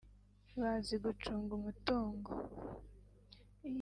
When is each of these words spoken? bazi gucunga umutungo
bazi 0.59 0.95
gucunga 1.03 1.49
umutungo 1.59 2.31